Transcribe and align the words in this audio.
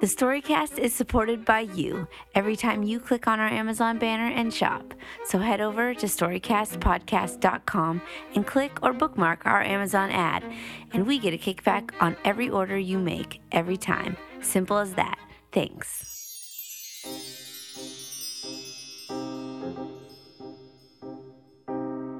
The 0.00 0.06
Storycast 0.06 0.78
is 0.78 0.92
supported 0.92 1.44
by 1.44 1.62
you 1.62 2.06
every 2.36 2.54
time 2.54 2.84
you 2.84 3.00
click 3.00 3.26
on 3.26 3.40
our 3.40 3.48
Amazon 3.48 3.98
banner 3.98 4.32
and 4.32 4.54
shop. 4.54 4.94
So 5.24 5.40
head 5.40 5.60
over 5.60 5.92
to 5.92 6.06
storycastpodcast.com 6.06 8.02
and 8.36 8.46
click 8.46 8.78
or 8.80 8.92
bookmark 8.92 9.44
our 9.44 9.60
Amazon 9.60 10.12
ad, 10.12 10.44
and 10.92 11.04
we 11.04 11.18
get 11.18 11.34
a 11.34 11.36
kickback 11.36 11.90
on 12.00 12.16
every 12.24 12.48
order 12.48 12.78
you 12.78 12.96
make 13.00 13.40
every 13.50 13.76
time. 13.76 14.16
Simple 14.40 14.78
as 14.78 14.94
that. 14.94 15.18
Thanks. 15.50 16.04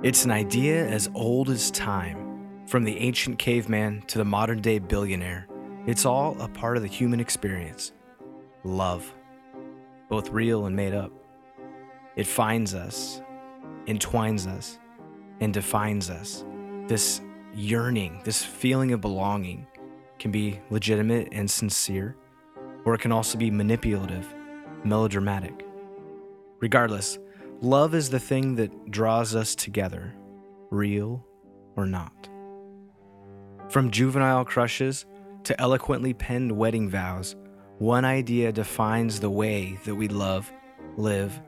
It's 0.03 0.25
an 0.25 0.33
idea 0.33 0.85
as 0.85 1.09
old 1.15 1.49
as 1.49 1.71
time. 1.71 2.67
From 2.67 2.83
the 2.83 2.99
ancient 2.99 3.39
caveman 3.39 4.03
to 4.09 4.19
the 4.19 4.25
modern 4.25 4.61
day 4.61 4.81
billionaire, 4.81 5.47
it's 5.89 6.05
all 6.05 6.37
a 6.39 6.49
part 6.49 6.77
of 6.77 6.83
the 6.83 6.89
human 6.89 7.19
experience. 7.19 7.93
Love, 8.63 9.11
both 10.11 10.29
real 10.29 10.67
and 10.67 10.77
made 10.77 10.93
up. 10.93 11.11
It 12.15 12.27
finds 12.27 12.75
us, 12.75 13.23
entwines 13.87 14.47
us, 14.47 14.79
and 15.41 15.55
defines 15.55 16.11
us. 16.11 16.45
This 16.89 17.23
yearning, 17.55 18.21
this 18.25 18.45
feeling 18.45 18.93
of 18.93 19.01
belonging, 19.01 19.67
can 20.19 20.31
be 20.31 20.61
legitimate 20.69 21.29
and 21.33 21.51
sincere, 21.51 22.19
or 22.85 22.93
it 22.93 23.01
can 23.01 23.11
also 23.11 23.39
be 23.39 23.51
manipulative, 23.51 24.35
melodramatic. 24.85 25.65
Regardless, 26.61 27.19
love 27.63 27.95
is 27.95 28.11
the 28.11 28.21
thing 28.21 28.57
that 28.57 28.91
draws 28.91 29.35
us 29.35 29.55
together, 29.55 30.15
real 30.69 31.25
or 31.77 31.87
not. 31.87 32.29
From 33.71 33.91
juvenile 33.91 34.45
crushes 34.45 35.07
to 35.49 35.59
eloquently 35.59 36.13
penned 36.13 36.53
wedding 36.53 36.91
vows, 36.91 37.35
one 37.79 38.05
idea 38.05 38.53
defines 38.53 39.19
the 39.19 39.31
way 39.31 39.79
that 39.87 39.95
we 39.95 40.07
love, 40.07 40.53
live, 40.99 41.41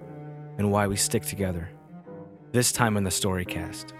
and 0.56 0.72
why 0.72 0.86
we 0.86 0.96
stick 0.96 1.22
together. 1.22 1.68
This 2.50 2.72
time 2.72 2.96
in 2.96 3.04
the 3.04 3.10
Storycast 3.10 3.92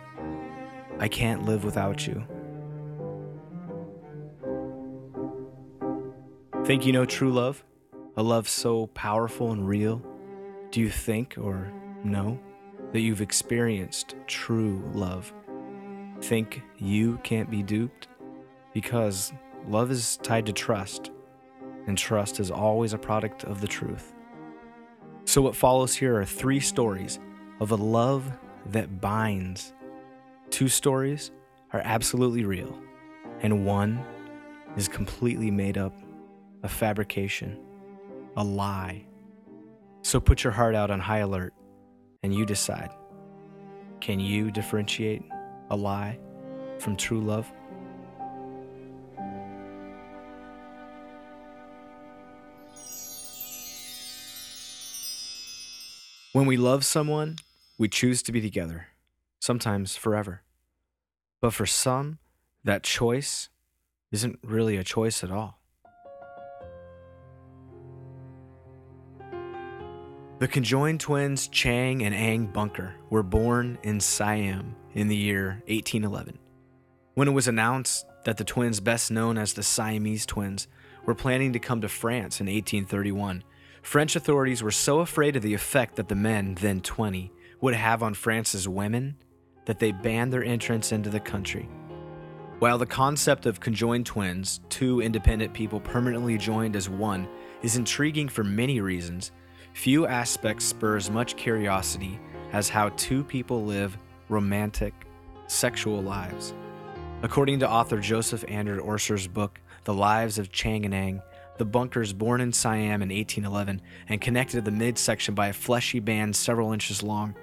I 0.98 1.06
Can't 1.06 1.44
Live 1.44 1.64
Without 1.64 2.06
You. 2.06 2.24
Think 6.64 6.86
you 6.86 6.92
know 6.92 7.04
true 7.04 7.30
love? 7.30 7.62
A 8.16 8.22
love 8.22 8.48
so 8.48 8.86
powerful 8.86 9.52
and 9.52 9.68
real? 9.68 10.02
Do 10.70 10.80
you 10.80 10.88
think 10.88 11.36
or 11.36 11.70
know 12.04 12.40
that 12.92 13.00
you've 13.00 13.20
experienced 13.20 14.14
true 14.26 14.82
love? 14.94 15.30
Think 16.22 16.62
you 16.78 17.18
can't 17.22 17.50
be 17.50 17.62
duped? 17.62 18.08
Because 18.72 19.34
love 19.68 19.90
is 19.90 20.18
tied 20.22 20.46
to 20.46 20.52
trust, 20.52 21.10
and 21.86 21.96
trust 21.96 22.40
is 22.40 22.50
always 22.50 22.92
a 22.92 22.98
product 22.98 23.44
of 23.44 23.60
the 23.60 23.66
truth. 23.66 24.12
So, 25.24 25.42
what 25.42 25.56
follows 25.56 25.94
here 25.94 26.18
are 26.18 26.24
three 26.24 26.60
stories 26.60 27.18
of 27.60 27.70
a 27.70 27.76
love 27.76 28.30
that 28.66 29.00
binds. 29.00 29.72
Two 30.50 30.68
stories 30.68 31.30
are 31.72 31.80
absolutely 31.84 32.44
real, 32.44 32.78
and 33.40 33.64
one 33.64 34.04
is 34.76 34.88
completely 34.88 35.50
made 35.50 35.78
up, 35.78 35.94
a 36.62 36.68
fabrication, 36.68 37.58
a 38.36 38.44
lie. 38.44 39.04
So, 40.02 40.20
put 40.20 40.42
your 40.42 40.52
heart 40.52 40.74
out 40.74 40.90
on 40.90 41.00
high 41.00 41.18
alert 41.18 41.54
and 42.22 42.34
you 42.34 42.44
decide 42.44 42.90
can 44.00 44.18
you 44.18 44.50
differentiate 44.50 45.22
a 45.70 45.76
lie 45.76 46.18
from 46.78 46.96
true 46.96 47.20
love? 47.20 47.50
When 56.32 56.46
we 56.46 56.56
love 56.56 56.84
someone, 56.84 57.38
we 57.76 57.88
choose 57.88 58.22
to 58.22 58.30
be 58.30 58.40
together, 58.40 58.86
sometimes 59.40 59.96
forever. 59.96 60.42
But 61.40 61.52
for 61.52 61.66
some, 61.66 62.18
that 62.62 62.84
choice 62.84 63.48
isn't 64.12 64.38
really 64.44 64.76
a 64.76 64.84
choice 64.84 65.24
at 65.24 65.32
all. 65.32 65.60
The 70.38 70.46
conjoined 70.46 71.00
twins 71.00 71.48
Chang 71.48 72.04
and 72.04 72.14
Eng 72.14 72.46
Bunker 72.46 72.94
were 73.10 73.24
born 73.24 73.76
in 73.82 73.98
Siam 73.98 74.76
in 74.94 75.08
the 75.08 75.16
year 75.16 75.62
1811. 75.66 76.38
When 77.14 77.26
it 77.26 77.32
was 77.32 77.48
announced 77.48 78.06
that 78.24 78.36
the 78.36 78.44
twins, 78.44 78.78
best 78.78 79.10
known 79.10 79.36
as 79.36 79.54
the 79.54 79.64
Siamese 79.64 80.26
twins, 80.26 80.68
were 81.04 81.14
planning 81.16 81.52
to 81.54 81.58
come 81.58 81.80
to 81.80 81.88
France 81.88 82.40
in 82.40 82.46
1831, 82.46 83.42
French 83.82 84.16
authorities 84.16 84.62
were 84.62 84.70
so 84.70 85.00
afraid 85.00 85.36
of 85.36 85.42
the 85.42 85.54
effect 85.54 85.96
that 85.96 86.08
the 86.08 86.14
men, 86.14 86.54
then 86.60 86.80
20, 86.80 87.32
would 87.60 87.74
have 87.74 88.02
on 88.02 88.14
France's 88.14 88.68
women 88.68 89.16
that 89.66 89.78
they 89.78 89.92
banned 89.92 90.32
their 90.32 90.44
entrance 90.44 90.92
into 90.92 91.10
the 91.10 91.20
country. 91.20 91.68
While 92.58 92.78
the 92.78 92.86
concept 92.86 93.46
of 93.46 93.60
conjoined 93.60 94.06
twins, 94.06 94.60
two 94.68 95.00
independent 95.00 95.54
people 95.54 95.80
permanently 95.80 96.36
joined 96.36 96.76
as 96.76 96.88
one, 96.90 97.26
is 97.62 97.76
intriguing 97.76 98.28
for 98.28 98.44
many 98.44 98.80
reasons, 98.80 99.32
few 99.72 100.06
aspects 100.06 100.66
spur 100.66 100.96
as 100.96 101.10
much 101.10 101.36
curiosity 101.36 102.18
as 102.52 102.68
how 102.68 102.90
two 102.90 103.24
people 103.24 103.64
live 103.64 103.96
romantic, 104.28 104.92
sexual 105.46 106.02
lives. 106.02 106.52
According 107.22 107.60
to 107.60 107.70
author 107.70 107.98
Joseph 107.98 108.44
Andrew 108.48 108.78
Orser's 108.78 109.26
book, 109.26 109.60
The 109.84 109.94
Lives 109.94 110.38
of 110.38 110.52
Chang 110.52 110.84
and 110.84 110.94
Eng, 110.94 111.22
the 111.60 111.64
bunkers, 111.66 112.14
born 112.14 112.40
in 112.40 112.54
Siam 112.54 113.02
in 113.02 113.10
1811 113.10 113.82
and 114.08 114.18
connected 114.18 114.56
to 114.56 114.62
the 114.62 114.76
midsection 114.76 115.34
by 115.34 115.48
a 115.48 115.52
fleshy 115.52 116.00
band 116.00 116.34
several 116.34 116.72
inches 116.72 117.02
long, 117.02 117.36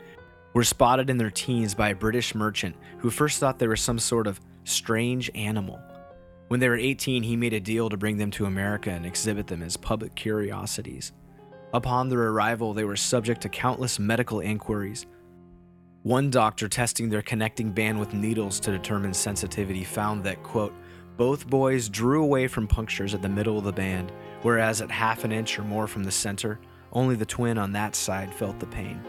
were 0.54 0.64
spotted 0.64 1.12
in 1.12 1.20
their 1.20 1.30
teens 1.30 1.76
by 1.76 1.90
a 1.90 1.96
British 1.96 2.34
merchant 2.34 2.76
who 2.98 3.12
first 3.12 3.40
thought 3.40 3.60
they 3.60 3.68
were 3.68 3.76
some 3.76 4.00
sort 4.00 4.26
of 4.26 4.42
strange 4.64 5.30
animal. 5.36 5.80
When 6.48 6.60
they 6.60 6.68
were 6.68 6.78
18, 6.78 7.22
he 7.22 7.36
made 7.36 7.54
a 7.54 7.60
deal 7.60 7.90
to 7.90 7.96
bring 7.96 8.18
them 8.18 8.32
to 8.32 8.48
America 8.48 8.90
and 8.90 9.06
exhibit 9.06 9.46
them 9.46 9.62
as 9.62 9.78
public 9.78 10.16
curiosities. 10.16 11.12
Upon 11.74 12.10
their 12.10 12.30
arrival, 12.30 12.74
they 12.74 12.86
were 12.86 12.96
subject 12.96 13.42
to 13.42 13.50
countless 13.50 14.00
medical 14.00 14.40
inquiries. 14.40 15.06
One 16.02 16.32
doctor 16.32 16.68
testing 16.68 17.10
their 17.10 17.22
connecting 17.22 17.72
band 17.72 18.00
with 18.00 18.16
needles 18.16 18.60
to 18.62 18.72
determine 18.72 19.14
sensitivity 19.14 19.84
found 19.84 20.24
that, 20.24 20.42
quote, 20.42 20.74
both 21.18 21.48
boys 21.48 21.90
drew 21.90 22.24
away 22.24 22.48
from 22.48 22.68
punctures 22.68 23.14
at 23.14 23.22
the 23.22 23.30
middle 23.30 23.58
of 23.58 23.64
the 23.64 23.72
band, 23.72 24.12
whereas 24.44 24.82
at 24.82 24.92
half 24.92 25.24
an 25.24 25.32
inch 25.32 25.58
or 25.58 25.64
more 25.64 25.88
from 25.88 26.04
the 26.04 26.12
center, 26.12 26.60
only 26.94 27.16
the 27.16 27.26
twin 27.26 27.58
on 27.58 27.74
that 27.74 27.96
side 27.96 28.34
felt 28.34 28.60
the 28.60 28.68
pain. 28.68 29.02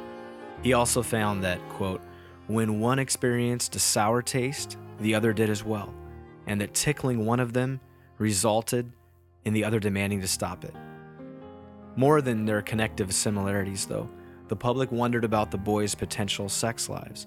He 0.63 0.73
also 0.73 1.03
found 1.03 1.45
that, 1.45 1.61
quote, 1.69 2.01
when 2.47 2.81
one 2.81 2.99
experienced 2.99 3.77
a 3.77 3.79
sour 3.79 4.23
taste, 4.23 4.79
the 5.01 5.15
other 5.15 5.33
did 5.33 5.51
as 5.51 5.63
well, 5.63 5.95
and 6.47 6.61
that 6.61 6.75
tickling 6.75 7.27
one 7.27 7.41
of 7.41 7.53
them 7.53 7.79
resulted 8.17 8.91
in 9.45 9.53
the 9.53 9.65
other 9.65 9.79
demanding 9.79 10.21
to 10.23 10.29
stop 10.29 10.65
it. 10.65 10.75
More 11.95 12.23
than 12.23 12.47
their 12.47 12.63
connective 12.63 13.13
similarities, 13.15 13.87
though, 13.87 14.09
the 14.49 14.57
public 14.57 14.91
wondered 14.91 15.25
about 15.25 15.51
the 15.51 15.59
boys' 15.59 15.95
potential 15.95 16.49
sex 16.49 16.89
lives. 16.89 17.27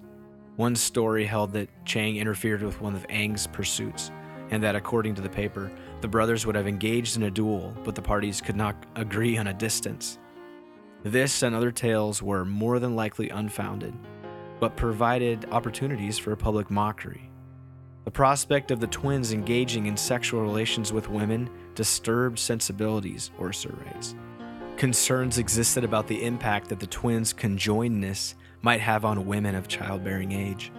One 0.55 0.75
story 0.75 1.25
held 1.25 1.53
that 1.53 1.69
Chang 1.85 2.17
interfered 2.17 2.63
with 2.63 2.81
one 2.81 2.95
of 2.95 3.05
Eng's 3.09 3.47
pursuits, 3.47 4.11
and 4.51 4.61
that 4.61 4.75
according 4.75 5.15
to 5.15 5.21
the 5.21 5.29
paper, 5.29 5.71
the 6.01 6.07
brothers 6.07 6.45
would 6.45 6.55
have 6.55 6.67
engaged 6.67 7.17
in 7.17 7.23
a 7.23 7.31
duel, 7.31 7.73
but 7.83 7.95
the 7.95 8.01
parties 8.01 8.41
could 8.41 8.55
not 8.55 8.75
agree 8.95 9.37
on 9.37 9.47
a 9.47 9.53
distance. 9.53 10.19
This 11.03 11.41
and 11.41 11.55
other 11.55 11.71
tales 11.71 12.21
were 12.21 12.45
more 12.45 12.77
than 12.77 12.95
likely 12.95 13.29
unfounded, 13.29 13.93
but 14.59 14.77
provided 14.77 15.47
opportunities 15.51 16.19
for 16.19 16.35
public 16.35 16.69
mockery. 16.69 17.31
The 18.03 18.11
prospect 18.11 18.71
of 18.71 18.79
the 18.79 18.87
twins 18.87 19.31
engaging 19.31 19.85
in 19.85 19.95
sexual 19.95 20.41
relations 20.41 20.91
with 20.91 21.09
women 21.09 21.49
disturbed 21.75 22.37
sensibilities, 22.39 23.31
Orser 23.39 23.75
writes. 23.85 24.15
Concerns 24.75 25.37
existed 25.37 25.83
about 25.83 26.07
the 26.07 26.23
impact 26.23 26.69
that 26.69 26.79
the 26.79 26.87
twins' 26.87 27.33
conjoinedness 27.33 28.35
might 28.61 28.81
have 28.81 29.05
on 29.05 29.25
women 29.25 29.55
of 29.55 29.67
childbearing 29.67 30.31
age. 30.31 30.71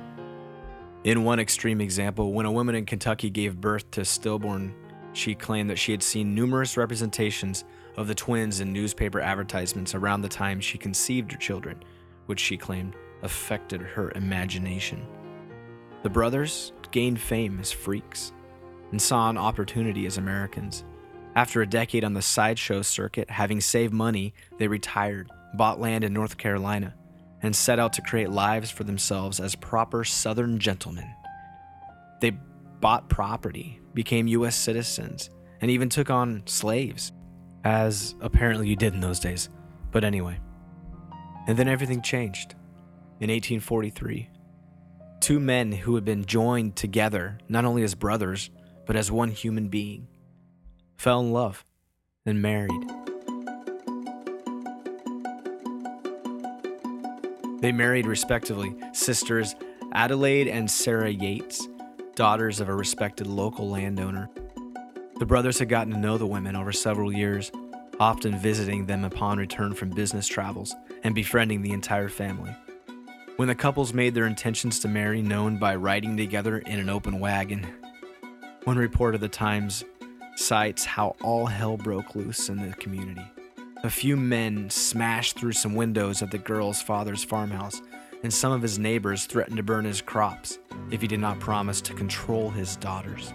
In 1.05 1.25
one 1.25 1.41
extreme 1.41 1.81
example, 1.81 2.33
when 2.33 2.47
a 2.47 2.53
woman 2.53 2.77
in 2.77 2.87
Kentucky 2.87 3.29
gave 3.29 3.61
birth 3.61 3.91
to 3.93 4.05
stillborn, 4.05 4.73
she 5.15 5.35
claimed 5.35 5.69
that 5.69 5.79
she 5.79 5.91
had 5.91 6.03
seen 6.03 6.33
numerous 6.33 6.77
representations 6.77 7.65
of 7.97 8.07
the 8.07 8.15
twins 8.15 8.61
in 8.61 8.73
newspaper 8.73 9.21
advertisements 9.21 9.97
around 9.97 10.23
the 10.23 10.29
time 10.29 10.61
she 10.61 10.79
conceived 10.79 11.33
her 11.33 11.39
children, 11.39 11.83
which 12.27 12.39
she 12.39 12.57
claimed 12.57 12.95
affected 13.23 13.81
her 13.81 14.13
imagination. 14.13 15.05
The 16.05 16.11
brothers 16.11 16.73
gained 16.93 17.21
fame 17.21 17.59
as 17.61 17.73
freaks 17.73 18.33
and 18.93 19.03
saw 19.03 19.29
an 19.29 19.39
opportunity 19.39 20.07
as 20.07 20.19
Americans. 20.19 20.85
After 21.35 21.63
a 21.63 21.67
decade 21.67 22.05
on 22.05 22.15
the 22.15 22.23
sideshow 22.23 22.83
circuit, 22.83 23.29
having 23.29 23.61
saved 23.61 23.93
money, 23.93 24.35
they 24.59 24.69
retired, 24.69 25.31
bought 25.55 25.81
land 25.81 26.05
in 26.05 26.13
North 26.13 26.39
Carolina, 26.39 26.95
and 27.43 27.55
set 27.55 27.79
out 27.79 27.93
to 27.95 28.03
create 28.03 28.31
lives 28.31 28.71
for 28.71 28.85
themselves 28.85 29.41
as 29.41 29.55
proper 29.57 30.05
Southern 30.05 30.59
gentlemen. 30.59 31.13
They 32.21 32.33
bought 32.81 33.09
property, 33.09 33.81
became 33.95 34.29
U.S. 34.29 34.57
citizens, 34.57 35.29
and 35.61 35.71
even 35.71 35.89
took 35.89 36.11
on 36.11 36.43
slaves. 36.47 37.13
as 37.65 38.15
apparently 38.21 38.69
you 38.69 38.77
did 38.77 38.95
in 38.95 39.01
those 39.01 39.21
days. 39.21 39.49
But 39.91 40.05
anyway. 40.05 40.41
And 41.47 41.57
then 41.57 41.69
everything 41.69 42.03
changed. 42.03 42.55
In 43.21 43.31
1843, 43.31 44.29
two 45.21 45.39
men 45.39 45.71
who 45.71 45.95
had 45.95 46.05
been 46.05 46.25
joined 46.25 46.75
together, 46.75 47.39
not 47.49 47.65
only 47.65 47.85
as 47.85 47.95
brothers, 47.95 48.51
but 48.87 48.97
as 48.97 49.13
one 49.13 49.31
human 49.31 49.69
being, 49.69 50.09
fell 50.97 51.21
in 51.21 51.33
love 51.33 51.65
and 52.27 52.43
married. 52.43 53.02
They 57.63 57.71
married 57.71 58.07
respectively 58.07 58.75
sisters 58.93 59.55
Adelaide 59.93 60.49
and 60.49 60.69
Sarah 60.69 61.11
Yates, 61.11 61.69
daughters 62.17 62.59
of 62.59 62.69
a 62.69 62.75
respected 62.75 63.29
local 63.29 63.71
landowner. 63.71 64.29
The 65.21 65.27
brothers 65.27 65.61
had 65.61 65.69
gotten 65.69 65.93
to 65.93 65.99
know 65.99 66.19
the 66.19 66.27
women 66.27 66.57
over 66.57 66.73
several 66.73 67.13
years, 67.13 67.53
often 68.01 68.37
visiting 68.37 68.87
them 68.87 69.05
upon 69.05 69.39
return 69.39 69.75
from 69.75 69.91
business 69.91 70.27
travels 70.27 70.75
and 71.05 71.15
befriending 71.15 71.63
the 71.63 71.71
entire 71.71 72.09
family. 72.09 72.53
When 73.37 73.47
the 73.47 73.55
couples 73.55 73.95
made 73.95 74.15
their 74.15 74.27
intentions 74.27 74.81
to 74.81 74.89
marry 74.89 75.23
known 75.23 75.59
by 75.59 75.77
riding 75.77 76.17
together 76.17 76.59
in 76.59 76.81
an 76.81 76.91
open 76.91 77.21
wagon, 77.21 77.65
one 78.65 78.77
report 78.77 79.15
of 79.15 79.21
the 79.21 79.29
Times 79.29 79.85
cites 80.35 80.85
how 80.85 81.15
all 81.23 81.47
hell 81.47 81.77
broke 81.77 82.17
loose 82.17 82.49
in 82.49 82.57
the 82.57 82.75
community. 82.75 83.31
A 83.85 83.91
few 83.91 84.17
men 84.17 84.71
smashed 84.71 85.37
through 85.37 85.55
some 85.55 85.75
windows 85.75 86.23
of 86.23 86.31
the 86.31 86.39
girl's 86.39 86.81
father's 86.81 87.25
farmhouse, 87.25 87.83
and 88.23 88.33
some 88.33 88.53
of 88.53 88.63
his 88.63 88.79
neighbors 88.79 89.27
threatened 89.27 89.57
to 89.57 89.65
burn 89.65 89.85
his 89.85 90.01
crops 90.01 90.61
if 90.93 91.01
he 91.01 91.09
did 91.09 91.19
not 91.19 91.41
promise 91.41 91.81
to 91.81 91.93
control 91.93 92.49
his 92.49 92.77
daughters. 92.77 93.33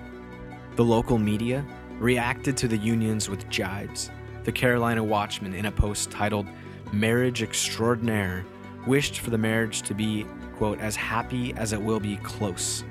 The 0.78 0.86
local 0.86 1.18
media 1.18 1.66
reacted 2.00 2.56
to 2.58 2.70
the 2.70 2.78
unions 2.78 3.28
with 3.28 3.50
jibes. 3.50 4.10
The 4.46 4.54
Carolina 4.54 5.04
Watchman, 5.04 5.54
in 5.54 5.66
a 5.66 5.72
post 5.72 6.12
titled 6.12 6.48
Marriage 6.94 7.44
Extraordinaire, 7.44 8.46
wished 8.86 9.20
for 9.20 9.32
the 9.32 9.38
marriage 9.38 9.82
to 9.82 9.94
be, 9.94 10.26
quote, 10.56 10.80
as 10.80 10.96
happy 10.96 11.54
as 11.56 11.74
it 11.74 11.82
will 11.82 12.00
be 12.00 12.16
close. 12.24 12.86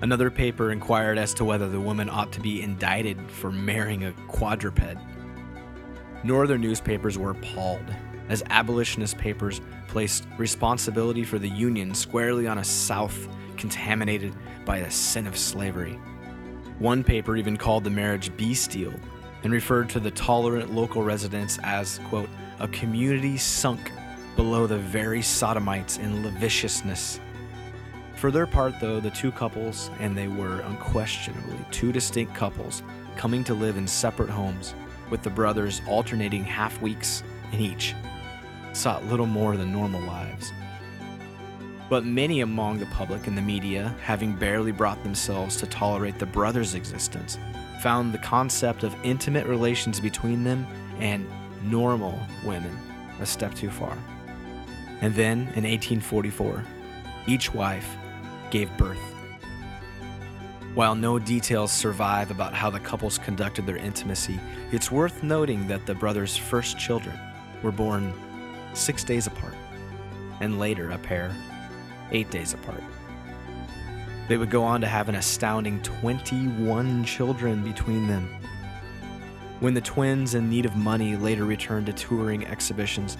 Another 0.00 0.32
paper 0.32 0.72
inquired 0.72 1.16
as 1.16 1.32
to 1.34 1.44
whether 1.44 1.68
the 1.68 1.78
woman 1.78 2.10
ought 2.10 2.32
to 2.32 2.40
be 2.40 2.60
indicted 2.60 3.20
for 3.30 3.52
marrying 3.52 4.06
a 4.06 4.12
quadruped. 4.26 4.96
Northern 6.22 6.60
newspapers 6.60 7.16
were 7.16 7.30
appalled 7.30 7.84
as 8.28 8.42
abolitionist 8.50 9.18
papers 9.18 9.60
placed 9.88 10.26
responsibility 10.38 11.24
for 11.24 11.38
the 11.38 11.48
Union 11.48 11.94
squarely 11.94 12.46
on 12.46 12.58
a 12.58 12.64
South 12.64 13.28
contaminated 13.56 14.32
by 14.64 14.80
the 14.80 14.90
sin 14.90 15.26
of 15.26 15.36
slavery. 15.36 15.98
One 16.78 17.02
paper 17.02 17.36
even 17.36 17.56
called 17.56 17.84
the 17.84 17.90
marriage 17.90 18.34
bestial 18.36 18.94
and 19.42 19.52
referred 19.52 19.88
to 19.90 20.00
the 20.00 20.10
tolerant 20.10 20.72
local 20.72 21.02
residents 21.02 21.58
as, 21.62 21.98
quote, 22.08 22.28
a 22.58 22.68
community 22.68 23.36
sunk 23.36 23.90
below 24.36 24.66
the 24.66 24.78
very 24.78 25.22
sodomites 25.22 25.98
in 25.98 26.22
lasciviousness. 26.22 27.20
For 28.16 28.30
their 28.30 28.46
part, 28.46 28.74
though, 28.80 29.00
the 29.00 29.10
two 29.10 29.32
couples, 29.32 29.90
and 29.98 30.16
they 30.16 30.28
were 30.28 30.60
unquestionably 30.60 31.56
two 31.70 31.90
distinct 31.90 32.34
couples, 32.34 32.82
coming 33.16 33.42
to 33.44 33.54
live 33.54 33.76
in 33.76 33.86
separate 33.86 34.30
homes, 34.30 34.74
with 35.10 35.22
the 35.22 35.30
brothers 35.30 35.82
alternating 35.88 36.44
half 36.44 36.80
weeks 36.80 37.22
in 37.52 37.60
each, 37.60 37.94
sought 38.72 39.04
little 39.06 39.26
more 39.26 39.56
than 39.56 39.72
normal 39.72 40.00
lives. 40.02 40.52
But 41.88 42.04
many 42.04 42.40
among 42.40 42.78
the 42.78 42.86
public 42.86 43.26
and 43.26 43.36
the 43.36 43.42
media, 43.42 43.94
having 44.02 44.36
barely 44.36 44.70
brought 44.70 45.02
themselves 45.02 45.56
to 45.56 45.66
tolerate 45.66 46.18
the 46.18 46.26
brothers' 46.26 46.74
existence, 46.74 47.38
found 47.82 48.12
the 48.12 48.18
concept 48.18 48.84
of 48.84 48.94
intimate 49.02 49.46
relations 49.46 49.98
between 49.98 50.44
them 50.44 50.66
and 51.00 51.26
normal 51.64 52.18
women 52.44 52.76
a 53.20 53.26
step 53.26 53.54
too 53.54 53.70
far. 53.70 53.96
And 55.00 55.14
then, 55.14 55.38
in 55.56 55.64
1844, 55.64 56.64
each 57.26 57.52
wife 57.52 57.96
gave 58.50 58.74
birth. 58.76 59.09
While 60.74 60.94
no 60.94 61.18
details 61.18 61.72
survive 61.72 62.30
about 62.30 62.54
how 62.54 62.70
the 62.70 62.78
couples 62.78 63.18
conducted 63.18 63.66
their 63.66 63.76
intimacy, 63.76 64.38
it's 64.70 64.88
worth 64.88 65.24
noting 65.24 65.66
that 65.66 65.84
the 65.84 65.96
brothers' 65.96 66.36
first 66.36 66.78
children 66.78 67.18
were 67.60 67.72
born 67.72 68.14
six 68.72 69.02
days 69.02 69.26
apart, 69.26 69.54
and 70.38 70.60
later 70.60 70.90
a 70.90 70.98
pair 70.98 71.34
eight 72.12 72.30
days 72.30 72.54
apart. 72.54 72.84
They 74.28 74.36
would 74.36 74.50
go 74.50 74.62
on 74.62 74.80
to 74.80 74.86
have 74.86 75.08
an 75.08 75.16
astounding 75.16 75.82
21 75.82 77.02
children 77.02 77.64
between 77.64 78.06
them. 78.06 78.28
When 79.58 79.74
the 79.74 79.80
twins 79.80 80.34
in 80.36 80.48
need 80.48 80.66
of 80.66 80.76
money 80.76 81.16
later 81.16 81.46
returned 81.46 81.86
to 81.86 81.92
touring 81.92 82.46
exhibitions, 82.46 83.18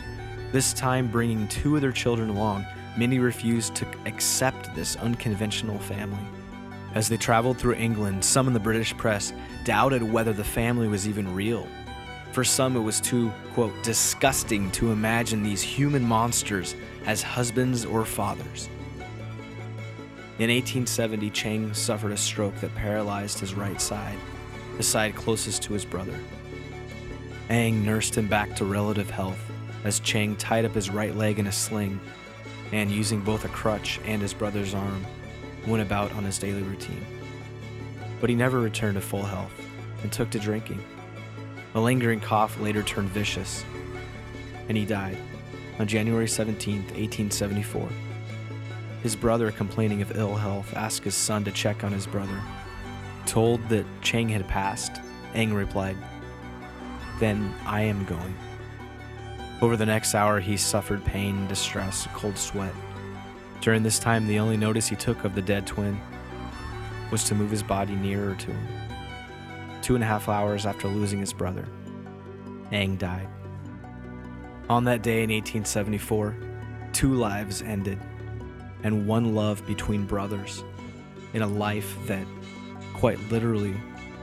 this 0.52 0.72
time 0.72 1.10
bringing 1.10 1.48
two 1.48 1.74
of 1.74 1.82
their 1.82 1.90
children 1.90 2.30
along, 2.30 2.64
many 2.96 3.18
refused 3.18 3.74
to 3.74 3.88
accept 4.06 4.72
this 4.76 4.94
unconventional 4.94 5.80
family. 5.80 6.24
As 6.94 7.08
they 7.08 7.16
traveled 7.16 7.58
through 7.58 7.74
England, 7.74 8.24
some 8.24 8.46
in 8.46 8.52
the 8.52 8.60
British 8.60 8.96
press 8.96 9.32
doubted 9.64 10.02
whether 10.02 10.32
the 10.32 10.44
family 10.44 10.88
was 10.88 11.06
even 11.06 11.34
real. 11.34 11.68
For 12.32 12.44
some, 12.44 12.76
it 12.76 12.80
was 12.80 13.00
too, 13.00 13.32
quote, 13.54 13.72
disgusting 13.82 14.70
to 14.72 14.92
imagine 14.92 15.42
these 15.42 15.62
human 15.62 16.02
monsters 16.02 16.74
as 17.06 17.22
husbands 17.22 17.84
or 17.84 18.04
fathers. 18.04 18.68
In 20.38 20.48
1870, 20.48 21.30
Chang 21.30 21.74
suffered 21.74 22.12
a 22.12 22.16
stroke 22.16 22.56
that 22.60 22.74
paralyzed 22.74 23.40
his 23.40 23.54
right 23.54 23.80
side, 23.80 24.18
the 24.76 24.82
side 24.82 25.14
closest 25.14 25.62
to 25.64 25.74
his 25.74 25.84
brother. 25.84 26.18
Eng 27.50 27.84
nursed 27.84 28.16
him 28.16 28.28
back 28.28 28.54
to 28.56 28.64
relative 28.64 29.10
health 29.10 29.38
as 29.84 30.00
Chang 30.00 30.36
tied 30.36 30.64
up 30.64 30.74
his 30.74 30.90
right 30.90 31.14
leg 31.16 31.38
in 31.38 31.46
a 31.46 31.52
sling 31.52 32.00
and, 32.72 32.90
using 32.90 33.20
both 33.20 33.44
a 33.44 33.48
crutch 33.48 34.00
and 34.04 34.22
his 34.22 34.32
brother's 34.32 34.74
arm, 34.74 35.04
went 35.66 35.82
about 35.82 36.12
on 36.12 36.24
his 36.24 36.38
daily 36.38 36.62
routine. 36.62 37.04
But 38.20 38.30
he 38.30 38.36
never 38.36 38.60
returned 38.60 38.94
to 38.94 39.00
full 39.00 39.22
health 39.22 39.52
and 40.02 40.12
took 40.12 40.30
to 40.30 40.38
drinking. 40.38 40.82
A 41.74 41.80
lingering 41.80 42.20
cough 42.20 42.58
later 42.60 42.82
turned 42.82 43.10
vicious, 43.10 43.64
and 44.68 44.76
he 44.76 44.84
died 44.84 45.18
on 45.78 45.86
January 45.86 46.28
17, 46.28 46.76
1874. 46.76 47.88
His 49.02 49.16
brother, 49.16 49.50
complaining 49.50 50.02
of 50.02 50.16
ill 50.16 50.34
health, 50.34 50.74
asked 50.76 51.04
his 51.04 51.14
son 51.14 51.44
to 51.44 51.52
check 51.52 51.84
on 51.84 51.92
his 51.92 52.06
brother. 52.06 52.38
Told 53.24 53.66
that 53.68 53.86
Chang 54.02 54.28
had 54.28 54.46
passed, 54.46 55.00
Eng 55.34 55.54
replied, 55.54 55.96
Then 57.18 57.54
I 57.64 57.82
am 57.82 58.04
going. 58.04 58.34
Over 59.62 59.76
the 59.76 59.86
next 59.86 60.14
hour, 60.14 60.40
he 60.40 60.56
suffered 60.56 61.04
pain, 61.04 61.46
distress, 61.46 62.06
cold 62.14 62.36
sweat. 62.36 62.74
During 63.60 63.82
this 63.82 63.98
time, 63.98 64.26
the 64.26 64.38
only 64.38 64.56
notice 64.56 64.88
he 64.88 64.96
took 64.96 65.24
of 65.24 65.34
the 65.34 65.42
dead 65.42 65.66
twin 65.66 66.00
was 67.10 67.24
to 67.24 67.34
move 67.34 67.50
his 67.50 67.62
body 67.62 67.94
nearer 67.94 68.34
to 68.34 68.50
him. 68.52 68.68
Two 69.82 69.94
and 69.94 70.04
a 70.04 70.06
half 70.06 70.28
hours 70.28 70.64
after 70.64 70.88
losing 70.88 71.20
his 71.20 71.32
brother, 71.32 71.66
Eng 72.72 72.96
died. 72.96 73.28
On 74.68 74.84
that 74.84 75.02
day 75.02 75.22
in 75.22 75.30
1874, 75.30 76.36
two 76.92 77.14
lives 77.14 77.60
ended, 77.62 77.98
and 78.82 79.06
one 79.06 79.34
love 79.34 79.66
between 79.66 80.06
brothers 80.06 80.64
in 81.34 81.42
a 81.42 81.46
life 81.46 81.96
that 82.06 82.26
quite 82.94 83.18
literally 83.30 83.74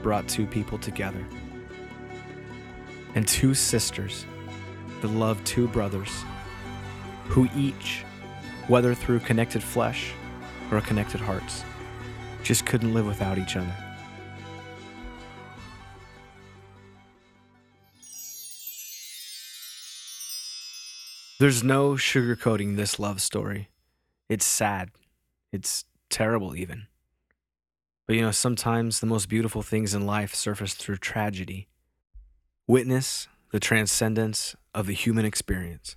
brought 0.02 0.26
two 0.26 0.46
people 0.46 0.78
together. 0.78 1.24
And 3.14 3.26
two 3.26 3.54
sisters 3.54 4.24
that 5.00 5.08
loved 5.08 5.46
two 5.46 5.68
brothers 5.68 6.24
who 7.26 7.48
each, 7.56 8.04
whether 8.68 8.94
through 8.94 9.20
connected 9.20 9.62
flesh 9.62 10.12
or 10.70 10.80
connected 10.80 11.20
hearts, 11.20 11.64
just 12.42 12.64
couldn't 12.66 12.94
live 12.94 13.06
without 13.06 13.38
each 13.38 13.56
other. 13.56 13.74
There's 21.40 21.62
no 21.62 21.92
sugarcoating 21.92 22.76
this 22.76 22.98
love 22.98 23.20
story. 23.20 23.68
It's 24.28 24.44
sad. 24.44 24.90
It's 25.52 25.84
terrible, 26.10 26.56
even. 26.56 26.88
But 28.06 28.16
you 28.16 28.22
know, 28.22 28.32
sometimes 28.32 29.00
the 29.00 29.06
most 29.06 29.28
beautiful 29.28 29.62
things 29.62 29.94
in 29.94 30.04
life 30.04 30.34
surface 30.34 30.74
through 30.74 30.96
tragedy. 30.96 31.68
Witness 32.66 33.28
the 33.52 33.60
transcendence 33.60 34.56
of 34.74 34.86
the 34.86 34.94
human 34.94 35.24
experience. 35.24 35.96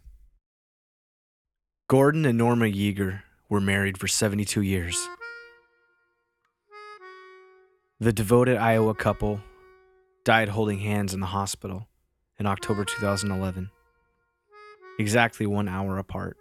Gordon 1.91 2.23
and 2.23 2.37
Norma 2.37 2.67
Yeager 2.67 3.21
were 3.49 3.59
married 3.59 3.97
for 3.97 4.07
72 4.07 4.61
years. 4.61 5.09
The 7.99 8.13
devoted 8.13 8.55
Iowa 8.55 8.95
couple 8.95 9.41
died 10.23 10.47
holding 10.47 10.79
hands 10.79 11.13
in 11.13 11.19
the 11.19 11.25
hospital 11.25 11.89
in 12.39 12.45
October 12.45 12.85
2011, 12.85 13.69
exactly 14.99 15.45
one 15.45 15.67
hour 15.67 15.97
apart. 15.97 16.37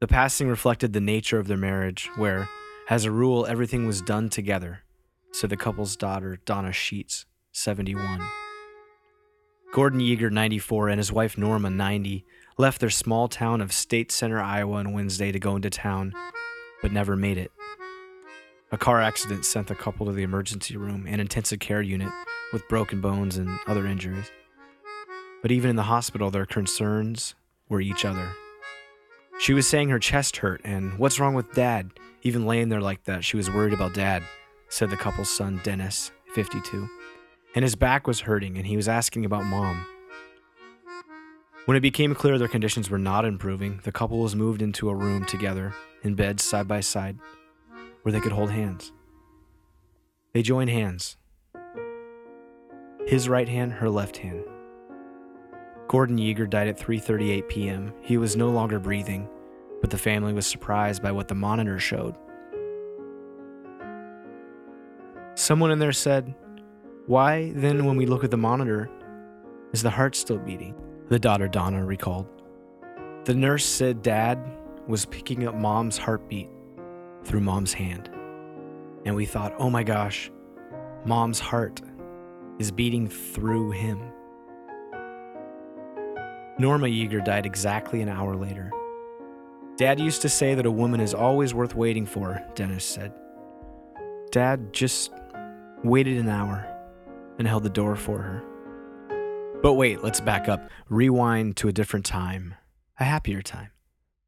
The 0.00 0.08
passing 0.08 0.48
reflected 0.48 0.94
the 0.94 1.02
nature 1.02 1.38
of 1.38 1.46
their 1.46 1.58
marriage, 1.58 2.08
where, 2.16 2.48
as 2.88 3.04
a 3.04 3.10
rule, 3.10 3.44
everything 3.44 3.86
was 3.86 4.00
done 4.00 4.30
together, 4.30 4.80
said 5.30 5.50
the 5.50 5.58
couple's 5.58 5.94
daughter, 5.94 6.38
Donna 6.46 6.72
Sheets, 6.72 7.26
71. 7.52 8.26
Gordon 9.72 10.00
Yeager, 10.00 10.32
94, 10.32 10.88
and 10.88 10.98
his 10.98 11.12
wife 11.12 11.36
Norma, 11.38 11.68
90, 11.68 12.24
left 12.60 12.78
their 12.78 12.90
small 12.90 13.26
town 13.26 13.62
of 13.62 13.72
State 13.72 14.12
Center, 14.12 14.38
Iowa 14.38 14.76
on 14.76 14.92
Wednesday 14.92 15.32
to 15.32 15.38
go 15.38 15.56
into 15.56 15.70
town, 15.70 16.12
but 16.82 16.92
never 16.92 17.16
made 17.16 17.38
it. 17.38 17.50
A 18.70 18.76
car 18.76 19.00
accident 19.00 19.46
sent 19.46 19.66
the 19.66 19.74
couple 19.74 20.04
to 20.04 20.12
the 20.12 20.22
emergency 20.22 20.76
room 20.76 21.06
and 21.08 21.22
intensive 21.22 21.58
care 21.58 21.80
unit 21.80 22.12
with 22.52 22.68
broken 22.68 23.00
bones 23.00 23.38
and 23.38 23.48
other 23.66 23.86
injuries. 23.86 24.30
But 25.40 25.50
even 25.52 25.70
in 25.70 25.76
the 25.76 25.84
hospital, 25.84 26.30
their 26.30 26.44
concerns 26.44 27.34
were 27.70 27.80
each 27.80 28.04
other. 28.04 28.28
She 29.38 29.54
was 29.54 29.66
saying 29.66 29.88
her 29.88 29.98
chest 29.98 30.36
hurt, 30.36 30.60
and 30.62 30.98
what's 30.98 31.18
wrong 31.18 31.32
with 31.32 31.54
dad? 31.54 31.90
Even 32.22 32.44
laying 32.44 32.68
there 32.68 32.82
like 32.82 33.04
that, 33.04 33.24
she 33.24 33.38
was 33.38 33.50
worried 33.50 33.72
about 33.72 33.94
dad, 33.94 34.22
said 34.68 34.90
the 34.90 34.98
couple's 34.98 35.30
son, 35.30 35.62
Dennis, 35.64 36.12
52. 36.34 36.86
And 37.54 37.62
his 37.62 37.74
back 37.74 38.06
was 38.06 38.20
hurting, 38.20 38.58
and 38.58 38.66
he 38.66 38.76
was 38.76 38.86
asking 38.86 39.24
about 39.24 39.46
mom. 39.46 39.86
When 41.66 41.76
it 41.76 41.80
became 41.80 42.14
clear 42.14 42.38
their 42.38 42.48
conditions 42.48 42.88
were 42.88 42.98
not 42.98 43.26
improving, 43.26 43.80
the 43.84 43.92
couple 43.92 44.20
was 44.20 44.34
moved 44.34 44.62
into 44.62 44.88
a 44.88 44.94
room 44.94 45.26
together, 45.26 45.74
in 46.02 46.14
beds 46.14 46.42
side 46.42 46.66
by 46.66 46.80
side, 46.80 47.18
where 48.02 48.12
they 48.12 48.20
could 48.20 48.32
hold 48.32 48.50
hands. 48.50 48.92
They 50.32 50.42
joined 50.42 50.70
hands. 50.70 51.18
His 53.06 53.28
right 53.28 53.48
hand, 53.48 53.74
her 53.74 53.90
left 53.90 54.16
hand. 54.16 54.42
Gordon 55.86 56.16
Yeager 56.16 56.48
died 56.48 56.68
at 56.68 56.78
3:38 56.78 57.48
p.m. 57.48 57.92
He 58.00 58.16
was 58.16 58.36
no 58.36 58.48
longer 58.48 58.78
breathing, 58.78 59.28
but 59.82 59.90
the 59.90 59.98
family 59.98 60.32
was 60.32 60.46
surprised 60.46 61.02
by 61.02 61.12
what 61.12 61.28
the 61.28 61.34
monitor 61.34 61.78
showed. 61.78 62.16
Someone 65.34 65.72
in 65.72 65.78
there 65.78 65.92
said, 65.92 66.34
"Why 67.06 67.52
then 67.54 67.84
when 67.84 67.96
we 67.96 68.06
look 68.06 68.24
at 68.24 68.30
the 68.30 68.36
monitor 68.36 68.88
is 69.72 69.82
the 69.82 69.90
heart 69.90 70.16
still 70.16 70.38
beating?" 70.38 70.74
The 71.10 71.18
daughter 71.18 71.48
Donna 71.48 71.84
recalled. 71.84 72.28
The 73.24 73.34
nurse 73.34 73.66
said 73.66 74.00
dad 74.00 74.38
was 74.86 75.06
picking 75.06 75.44
up 75.44 75.56
mom's 75.56 75.98
heartbeat 75.98 76.48
through 77.24 77.40
mom's 77.40 77.72
hand. 77.72 78.08
And 79.04 79.16
we 79.16 79.26
thought, 79.26 79.52
"Oh 79.58 79.70
my 79.70 79.82
gosh, 79.82 80.30
mom's 81.04 81.40
heart 81.40 81.82
is 82.60 82.70
beating 82.70 83.08
through 83.08 83.72
him." 83.72 83.98
Norma 86.60 86.86
Yeager 86.86 87.24
died 87.24 87.44
exactly 87.44 88.02
an 88.02 88.08
hour 88.08 88.36
later. 88.36 88.70
Dad 89.76 89.98
used 89.98 90.22
to 90.22 90.28
say 90.28 90.54
that 90.54 90.64
a 90.64 90.70
woman 90.70 91.00
is 91.00 91.12
always 91.12 91.52
worth 91.52 91.74
waiting 91.74 92.06
for, 92.06 92.40
Dennis 92.54 92.84
said. 92.84 93.12
Dad 94.30 94.72
just 94.72 95.12
waited 95.82 96.18
an 96.18 96.28
hour 96.28 96.64
and 97.40 97.48
held 97.48 97.64
the 97.64 97.68
door 97.68 97.96
for 97.96 98.18
her. 98.18 98.44
But 99.62 99.74
wait, 99.74 100.02
let's 100.02 100.20
back 100.20 100.48
up. 100.48 100.70
Rewind 100.88 101.56
to 101.58 101.68
a 101.68 101.72
different 101.72 102.06
time, 102.06 102.54
a 102.98 103.04
happier 103.04 103.42
time, 103.42 103.70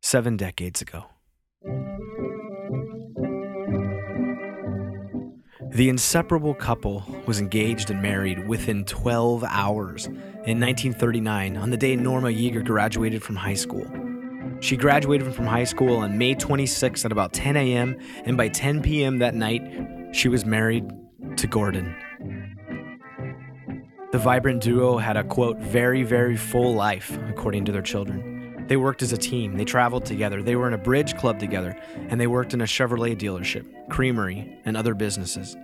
seven 0.01 0.37
decades 0.37 0.83
ago. 0.83 1.07
The 5.75 5.89
inseparable 5.89 6.53
couple 6.53 7.03
was 7.27 7.41
engaged 7.41 7.91
and 7.91 8.03
married 8.03 8.47
within 8.47 8.85
12 8.85 9.43
hours 9.43 10.05
in 10.07 10.61
1939 10.61 11.57
on 11.57 11.71
the 11.71 11.79
day 11.79 11.97
Norma 11.97 12.29
Yeager 12.29 12.63
graduated 12.63 13.23
from 13.23 13.37
high 13.37 13.55
school. 13.55 13.87
She 14.61 14.77
graduated 14.77 15.35
from 15.35 15.47
high 15.47 15.65
school 15.65 15.97
on 15.97 16.19
May 16.19 16.35
26 16.35 17.07
at 17.07 17.11
about 17.11 17.33
10 17.33 17.57
a.m., 17.57 17.99
and 18.25 18.37
by 18.37 18.49
10 18.49 18.83
p.m. 18.83 19.19
that 19.19 19.35
night, 19.35 19.63
she 20.15 20.29
was 20.29 20.45
married 20.45 20.85
to 21.37 21.47
Gordon. 21.47 21.97
The 24.13 24.19
vibrant 24.19 24.63
duo 24.63 24.99
had 24.99 25.17
a 25.17 25.25
quote, 25.25 25.57
very, 25.57 26.03
very 26.03 26.37
full 26.37 26.75
life, 26.75 27.19
according 27.31 27.65
to 27.65 27.73
their 27.73 27.81
children. 27.81 28.67
They 28.69 28.77
worked 28.77 29.01
as 29.01 29.15
a 29.15 29.17
team, 29.17 29.57
they 29.57 29.65
traveled 29.65 30.05
together, 30.05 30.43
they 30.43 30.55
were 30.55 30.69
in 30.69 30.75
a 30.75 30.79
bridge 30.79 31.17
club 31.17 31.39
together, 31.39 31.75
and 32.11 32.21
they 32.21 32.27
worked 32.27 32.53
in 32.53 32.61
a 32.61 32.65
Chevrolet 32.65 33.17
dealership, 33.17 33.65
creamery, 33.89 34.59
and 34.67 34.77
other 34.77 34.93
businesses. 34.93 35.57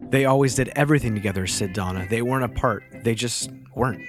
They 0.00 0.26
always 0.26 0.54
did 0.54 0.70
everything 0.76 1.12
together, 1.12 1.44
said 1.48 1.72
Donna. 1.72 2.06
They 2.08 2.22
weren't 2.22 2.44
apart, 2.44 2.84
they 3.02 3.16
just 3.16 3.50
weren't. 3.74 4.02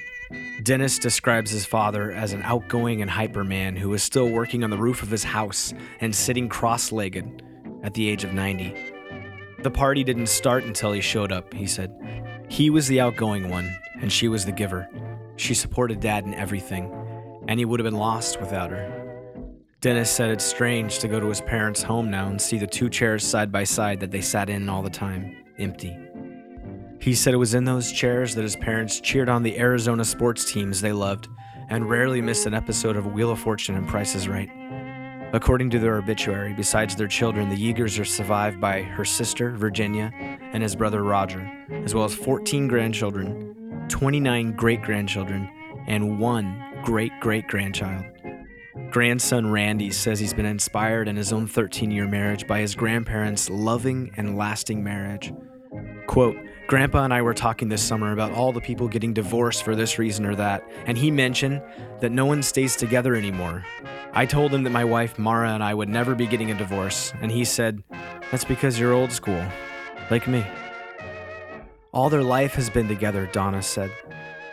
Dennis 0.62 1.00
describes 1.00 1.50
his 1.50 1.66
father 1.66 2.12
as 2.12 2.32
an 2.32 2.44
outgoing 2.44 3.02
and 3.02 3.10
hyper 3.10 3.44
man 3.44 3.76
who 3.76 3.90
was 3.90 4.04
still 4.04 4.30
working 4.30 4.64
on 4.64 4.70
the 4.70 4.78
roof 4.78 5.02
of 5.02 5.10
his 5.10 5.24
house 5.24 5.74
and 6.00 6.14
sitting 6.14 6.48
cross 6.48 6.92
legged 6.92 7.42
at 7.82 7.96
the 7.96 8.08
age 8.08 8.24
of 8.24 8.34
90. 8.34 8.94
The 9.64 9.72
party 9.72 10.04
didn't 10.04 10.28
start 10.28 10.64
until 10.64 10.92
he 10.92 11.02
showed 11.02 11.32
up, 11.32 11.56
he 11.56 11.66
said. 11.66 11.92
He 12.54 12.70
was 12.70 12.88
the 12.88 13.02
outgoing 13.02 13.50
one, 13.50 13.76
and 14.00 14.14
she 14.14 14.28
was 14.28 14.46
the 14.46 14.52
giver. 14.52 14.88
She 15.38 15.56
supported 15.56 16.00
Dad 16.00 16.24
in 16.24 16.36
everything, 16.36 16.94
and 17.48 17.60
he 17.60 17.66
would 17.66 17.80
have 17.80 17.84
been 17.84 18.00
lost 18.00 18.40
without 18.40 18.70
her. 18.70 19.42
Dennis 19.82 20.12
said 20.12 20.30
it's 20.30 20.44
strange 20.44 21.00
to 21.00 21.08
go 21.08 21.20
to 21.20 21.30
his 21.30 21.42
parents' 21.42 21.82
home 21.82 22.12
now 22.12 22.28
and 22.28 22.40
see 22.40 22.60
the 22.60 22.68
two 22.68 22.92
chairs 22.92 23.26
side 23.26 23.52
by 23.52 23.64
side 23.64 24.00
that 24.02 24.12
they 24.12 24.22
sat 24.22 24.52
in 24.52 24.70
all 24.70 24.84
the 24.84 24.90
time 24.92 25.36
empty. 25.58 25.98
He 27.02 27.16
said 27.16 27.34
it 27.34 27.38
was 27.38 27.56
in 27.56 27.64
those 27.66 27.92
chairs 27.92 28.36
that 28.36 28.44
his 28.44 28.56
parents 28.56 29.02
cheered 29.02 29.30
on 29.30 29.42
the 29.42 29.58
Arizona 29.58 30.06
sports 30.06 30.46
teams 30.46 30.80
they 30.80 30.94
loved 30.94 31.30
and 31.70 31.90
rarely 31.90 32.22
missed 32.22 32.46
an 32.46 32.54
episode 32.54 32.98
of 32.98 33.08
Wheel 33.08 33.32
of 33.32 33.40
Fortune 33.40 33.78
and 33.78 33.88
Price 33.88 34.14
is 34.14 34.28
Right. 34.28 34.52
According 35.34 35.72
to 35.72 35.80
their 35.80 35.98
obituary, 35.98 36.54
besides 36.54 36.96
their 36.96 37.08
children, 37.08 37.50
the 37.50 37.58
Yeagers 37.58 38.00
are 38.00 38.06
survived 38.06 38.62
by 38.62 38.84
her 38.84 39.04
sister, 39.04 39.50
Virginia, 39.50 40.12
and 40.14 40.62
his 40.62 40.76
brother, 40.76 41.02
Roger, 41.02 41.52
as 41.84 41.96
well 41.96 42.06
as 42.06 42.14
14 42.14 42.68
grandchildren, 42.68 43.86
29 43.90 44.52
great 44.56 44.84
grandchildren, 44.84 45.50
and 45.88 46.20
one 46.20 46.64
great 46.84 47.12
great 47.20 47.48
grandchild. 47.48 48.06
Grandson 48.92 49.52
Randy 49.52 49.90
says 49.90 50.20
he's 50.20 50.36
been 50.36 50.46
inspired 50.46 51.08
in 51.08 51.16
his 51.16 51.34
own 51.34 51.48
13 51.48 51.90
year 51.90 52.08
marriage 52.08 52.46
by 52.46 52.60
his 52.60 52.76
grandparents' 52.76 53.50
loving 53.50 54.12
and 54.16 54.38
lasting 54.38 54.84
marriage. 54.84 55.34
Quote, 56.06 56.38
Grandpa 56.66 57.04
and 57.04 57.14
I 57.14 57.22
were 57.22 57.34
talking 57.34 57.68
this 57.68 57.84
summer 57.84 58.14
about 58.14 58.32
all 58.32 58.54
the 58.54 58.62
people 58.62 58.88
getting 58.88 59.14
divorced 59.14 59.64
for 59.64 59.76
this 59.76 60.00
reason 60.00 60.26
or 60.26 60.34
that, 60.36 60.64
and 60.86 60.98
he 60.98 61.12
mentioned 61.12 61.62
that 62.00 62.12
no 62.12 62.26
one 62.26 62.42
stays 62.42 62.78
together 62.78 63.16
anymore. 63.16 63.66
I 64.14 64.26
told 64.26 64.54
him 64.54 64.64
that 64.64 64.70
my 64.70 64.86
wife 64.86 65.20
Mara 65.20 65.52
and 65.52 65.62
I 65.62 65.74
would 65.74 65.90
never 65.90 66.16
be 66.16 66.26
getting 66.26 66.52
a 66.52 66.58
divorce, 66.58 67.14
and 67.22 67.30
he 67.30 67.44
said, 67.44 67.84
That's 68.32 68.46
because 68.46 68.80
you're 68.80 68.94
old 68.94 69.12
school, 69.12 69.46
like 70.10 70.26
me. 70.26 70.46
All 71.92 72.10
their 72.10 72.24
life 72.24 72.54
has 72.54 72.70
been 72.70 72.88
together, 72.88 73.30
Donna 73.34 73.62
said. 73.62 73.92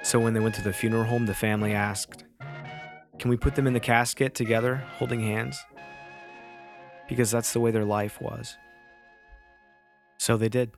So 0.02 0.18
when 0.18 0.34
they 0.34 0.40
went 0.40 0.56
to 0.56 0.62
the 0.62 0.72
funeral 0.72 1.04
home, 1.04 1.26
the 1.26 1.34
family 1.34 1.74
asked, 1.74 2.24
Can 3.20 3.30
we 3.30 3.36
put 3.36 3.54
them 3.54 3.68
in 3.68 3.72
the 3.72 3.80
casket 3.80 4.34
together, 4.34 4.76
holding 4.98 5.20
hands? 5.20 5.62
Because 7.08 7.30
that's 7.30 7.52
the 7.52 7.60
way 7.60 7.70
their 7.70 7.84
life 7.84 8.20
was. 8.20 8.56
So 10.18 10.36
they 10.36 10.48
did. 10.48 10.72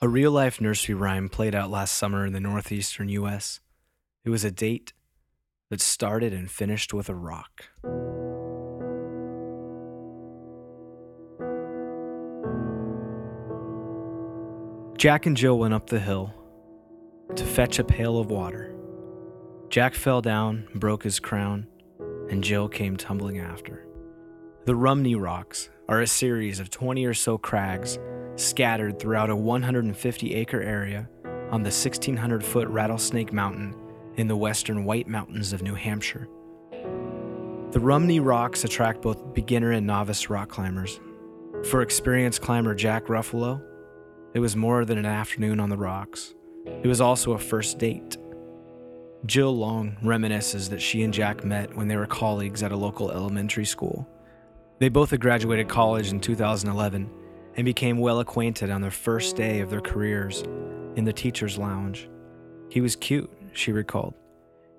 A 0.00 0.08
real 0.08 0.30
life 0.30 0.60
nursery 0.60 0.94
rhyme 0.94 1.28
played 1.28 1.56
out 1.56 1.70
last 1.70 1.96
summer 1.96 2.24
in 2.24 2.32
the 2.32 2.38
northeastern 2.38 3.08
US. 3.08 3.58
It 4.24 4.30
was 4.30 4.44
a 4.44 4.50
date 4.52 4.92
that 5.70 5.80
started 5.80 6.32
and 6.32 6.48
finished 6.48 6.94
with 6.94 7.08
a 7.08 7.16
rock. 7.16 7.64
Jack 14.96 15.26
and 15.26 15.36
Jill 15.36 15.58
went 15.58 15.74
up 15.74 15.88
the 15.88 15.98
hill 15.98 16.32
to 17.34 17.44
fetch 17.44 17.80
a 17.80 17.84
pail 17.84 18.20
of 18.20 18.30
water. 18.30 18.72
Jack 19.68 19.94
fell 19.94 20.22
down, 20.22 20.68
broke 20.76 21.02
his 21.02 21.18
crown, 21.18 21.66
and 22.30 22.44
Jill 22.44 22.68
came 22.68 22.96
tumbling 22.96 23.40
after. 23.40 23.84
The 24.64 24.76
Rumney 24.76 25.16
Rocks 25.16 25.70
are 25.88 26.02
a 26.02 26.06
series 26.06 26.60
of 26.60 26.68
20 26.68 27.06
or 27.06 27.14
so 27.14 27.38
crags 27.38 27.98
scattered 28.36 28.98
throughout 28.98 29.30
a 29.30 29.36
150 29.36 30.34
acre 30.34 30.60
area 30.60 31.08
on 31.50 31.62
the 31.62 31.70
1600 31.70 32.44
foot 32.44 32.68
Rattlesnake 32.68 33.32
Mountain 33.32 33.74
in 34.16 34.28
the 34.28 34.36
western 34.36 34.84
White 34.84 35.08
Mountains 35.08 35.54
of 35.54 35.62
New 35.62 35.74
Hampshire. 35.74 36.28
The 37.70 37.80
Rumney 37.80 38.20
Rocks 38.20 38.64
attract 38.64 39.00
both 39.00 39.32
beginner 39.32 39.72
and 39.72 39.86
novice 39.86 40.28
rock 40.28 40.50
climbers. 40.50 41.00
For 41.70 41.80
experienced 41.80 42.42
climber 42.42 42.74
Jack 42.74 43.06
Ruffalo, 43.06 43.62
it 44.34 44.40
was 44.40 44.56
more 44.56 44.84
than 44.84 44.98
an 44.98 45.06
afternoon 45.06 45.58
on 45.58 45.70
the 45.70 45.76
rocks. 45.78 46.34
It 46.66 46.86
was 46.86 47.00
also 47.00 47.32
a 47.32 47.38
first 47.38 47.78
date. 47.78 48.18
Jill 49.24 49.56
Long 49.56 49.96
reminisces 50.04 50.68
that 50.68 50.82
she 50.82 51.02
and 51.02 51.14
Jack 51.14 51.44
met 51.44 51.74
when 51.74 51.88
they 51.88 51.96
were 51.96 52.06
colleagues 52.06 52.62
at 52.62 52.72
a 52.72 52.76
local 52.76 53.10
elementary 53.10 53.64
school. 53.64 54.06
They 54.78 54.88
both 54.88 55.10
had 55.10 55.20
graduated 55.20 55.68
college 55.68 56.10
in 56.10 56.20
2011 56.20 57.10
and 57.56 57.64
became 57.64 57.98
well 57.98 58.20
acquainted 58.20 58.70
on 58.70 58.80
their 58.80 58.92
first 58.92 59.34
day 59.34 59.60
of 59.60 59.70
their 59.70 59.80
careers 59.80 60.42
in 60.94 61.04
the 61.04 61.12
teacher's 61.12 61.58
lounge. 61.58 62.08
He 62.70 62.80
was 62.80 62.94
cute, 62.94 63.30
she 63.52 63.72
recalled. 63.72 64.14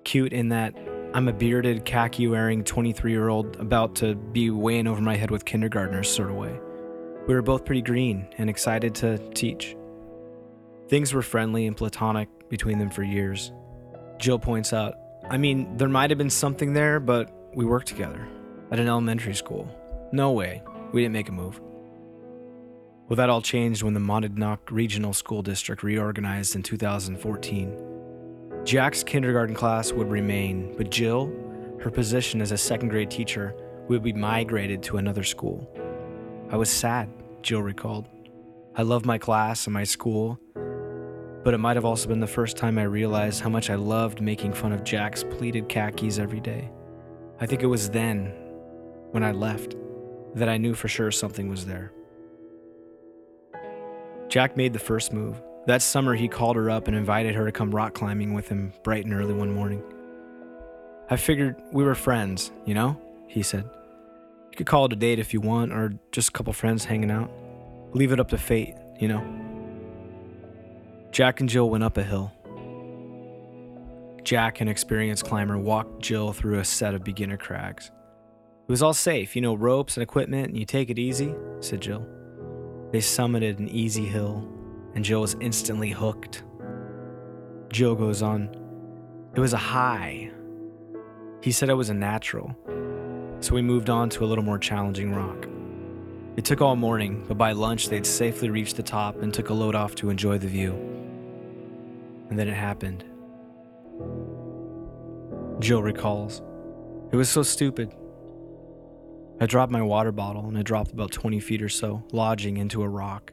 Cute 0.04 0.32
in 0.32 0.48
that 0.48 0.74
I'm 1.12 1.28
a 1.28 1.32
bearded, 1.32 1.84
khaki 1.84 2.28
wearing 2.28 2.64
23 2.64 3.10
year 3.10 3.28
old 3.28 3.56
about 3.56 3.96
to 3.96 4.14
be 4.14 4.48
weighing 4.50 4.86
over 4.86 5.00
my 5.00 5.16
head 5.16 5.30
with 5.30 5.44
kindergartners 5.44 6.08
sort 6.08 6.30
of 6.30 6.36
way. 6.36 6.58
We 7.26 7.34
were 7.34 7.42
both 7.42 7.64
pretty 7.64 7.82
green 7.82 8.28
and 8.38 8.48
excited 8.48 8.94
to 8.96 9.18
teach. 9.34 9.76
Things 10.88 11.12
were 11.12 11.22
friendly 11.22 11.66
and 11.66 11.76
platonic 11.76 12.28
between 12.48 12.78
them 12.78 12.90
for 12.90 13.02
years. 13.02 13.52
Jill 14.18 14.38
points 14.38 14.72
out, 14.72 14.94
I 15.28 15.36
mean, 15.36 15.76
there 15.76 15.88
might 15.88 16.10
have 16.10 16.18
been 16.18 16.30
something 16.30 16.72
there, 16.72 17.00
but 17.00 17.30
we 17.54 17.64
worked 17.64 17.88
together 17.88 18.26
at 18.70 18.78
an 18.78 18.88
elementary 18.88 19.34
school. 19.34 19.68
No 20.12 20.32
way, 20.32 20.62
we 20.92 21.02
didn't 21.02 21.12
make 21.12 21.28
a 21.28 21.32
move. 21.32 21.60
Well, 23.08 23.16
that 23.16 23.30
all 23.30 23.42
changed 23.42 23.82
when 23.82 23.94
the 23.94 24.00
Monadnock 24.00 24.58
Regional 24.70 25.12
School 25.12 25.42
District 25.42 25.82
reorganized 25.82 26.56
in 26.56 26.62
2014. 26.62 27.76
Jack's 28.64 29.02
kindergarten 29.02 29.54
class 29.54 29.92
would 29.92 30.10
remain, 30.10 30.74
but 30.76 30.90
Jill, 30.90 31.32
her 31.80 31.90
position 31.90 32.40
as 32.40 32.52
a 32.52 32.58
second 32.58 32.88
grade 32.88 33.10
teacher, 33.10 33.54
would 33.88 34.02
be 34.02 34.12
migrated 34.12 34.82
to 34.84 34.96
another 34.96 35.22
school. 35.22 35.68
I 36.50 36.56
was 36.56 36.70
sad, 36.70 37.08
Jill 37.42 37.62
recalled. 37.62 38.06
I 38.76 38.82
loved 38.82 39.06
my 39.06 39.18
class 39.18 39.66
and 39.66 39.74
my 39.74 39.84
school, 39.84 40.38
but 41.44 41.54
it 41.54 41.58
might 41.58 41.76
have 41.76 41.84
also 41.84 42.08
been 42.08 42.20
the 42.20 42.26
first 42.26 42.56
time 42.56 42.78
I 42.78 42.82
realized 42.82 43.40
how 43.40 43.48
much 43.48 43.70
I 43.70 43.76
loved 43.76 44.20
making 44.20 44.52
fun 44.52 44.72
of 44.72 44.84
Jack's 44.84 45.24
pleated 45.24 45.68
khakis 45.68 46.18
every 46.18 46.40
day. 46.40 46.70
I 47.40 47.46
think 47.46 47.62
it 47.62 47.66
was 47.66 47.90
then, 47.90 48.26
when 49.12 49.22
I 49.22 49.32
left, 49.32 49.74
that 50.34 50.48
I 50.48 50.58
knew 50.58 50.74
for 50.74 50.88
sure 50.88 51.10
something 51.10 51.48
was 51.48 51.66
there. 51.66 51.92
Jack 54.28 54.56
made 54.56 54.72
the 54.72 54.78
first 54.78 55.12
move. 55.12 55.40
That 55.66 55.82
summer, 55.82 56.14
he 56.14 56.28
called 56.28 56.56
her 56.56 56.70
up 56.70 56.88
and 56.88 56.96
invited 56.96 57.34
her 57.34 57.44
to 57.44 57.52
come 57.52 57.74
rock 57.74 57.94
climbing 57.94 58.32
with 58.32 58.48
him 58.48 58.72
bright 58.84 59.04
and 59.04 59.12
early 59.12 59.34
one 59.34 59.52
morning. 59.52 59.82
I 61.10 61.16
figured 61.16 61.56
we 61.72 61.82
were 61.82 61.94
friends, 61.94 62.52
you 62.64 62.74
know? 62.74 63.00
He 63.26 63.42
said. 63.42 63.68
You 64.50 64.56
could 64.56 64.66
call 64.66 64.86
it 64.86 64.92
a 64.92 64.96
date 64.96 65.18
if 65.18 65.34
you 65.34 65.40
want, 65.40 65.72
or 65.72 65.92
just 66.12 66.28
a 66.28 66.32
couple 66.32 66.52
friends 66.52 66.84
hanging 66.84 67.10
out. 67.10 67.30
Leave 67.92 68.12
it 68.12 68.20
up 68.20 68.28
to 68.28 68.38
fate, 68.38 68.74
you 68.98 69.08
know? 69.08 69.22
Jack 71.10 71.40
and 71.40 71.48
Jill 71.48 71.68
went 71.68 71.82
up 71.82 71.96
a 71.96 72.04
hill. 72.04 72.32
Jack, 74.22 74.60
an 74.60 74.68
experienced 74.68 75.24
climber, 75.24 75.58
walked 75.58 76.00
Jill 76.00 76.32
through 76.32 76.60
a 76.60 76.64
set 76.64 76.94
of 76.94 77.02
beginner 77.02 77.36
crags. 77.36 77.90
It 78.70 78.78
was 78.78 78.84
all 78.84 78.94
safe, 78.94 79.34
you 79.34 79.42
know, 79.42 79.54
ropes 79.54 79.96
and 79.96 80.02
equipment, 80.04 80.50
and 80.50 80.56
you 80.56 80.64
take 80.64 80.90
it 80.90 80.98
easy, 81.00 81.34
said 81.58 81.80
Jill. 81.80 82.06
They 82.92 83.00
summited 83.00 83.58
an 83.58 83.68
easy 83.68 84.06
hill, 84.06 84.48
and 84.94 85.04
Jill 85.04 85.22
was 85.22 85.34
instantly 85.40 85.90
hooked. 85.90 86.44
Jill 87.72 87.96
goes 87.96 88.22
on, 88.22 88.48
It 89.34 89.40
was 89.40 89.54
a 89.54 89.56
high. 89.56 90.30
He 91.42 91.50
said 91.50 91.68
it 91.68 91.74
was 91.74 91.90
a 91.90 91.94
natural, 91.94 92.56
so 93.40 93.56
we 93.56 93.60
moved 93.60 93.90
on 93.90 94.08
to 94.10 94.24
a 94.24 94.26
little 94.26 94.44
more 94.44 94.56
challenging 94.56 95.12
rock. 95.12 95.48
It 96.36 96.44
took 96.44 96.60
all 96.60 96.76
morning, 96.76 97.24
but 97.26 97.36
by 97.36 97.50
lunch 97.50 97.88
they'd 97.88 98.06
safely 98.06 98.50
reached 98.50 98.76
the 98.76 98.84
top 98.84 99.20
and 99.20 99.34
took 99.34 99.48
a 99.48 99.52
load 99.52 99.74
off 99.74 99.96
to 99.96 100.10
enjoy 100.10 100.38
the 100.38 100.46
view. 100.46 100.74
And 102.30 102.38
then 102.38 102.46
it 102.46 102.54
happened. 102.54 103.02
Jill 105.58 105.82
recalls. 105.82 106.40
It 107.10 107.16
was 107.16 107.28
so 107.28 107.42
stupid. 107.42 107.92
I 109.42 109.46
dropped 109.46 109.72
my 109.72 109.80
water 109.80 110.12
bottle 110.12 110.46
and 110.46 110.58
it 110.58 110.64
dropped 110.64 110.92
about 110.92 111.12
20 111.12 111.40
feet 111.40 111.62
or 111.62 111.70
so, 111.70 112.04
lodging 112.12 112.58
into 112.58 112.82
a 112.82 112.88
rock. 112.88 113.32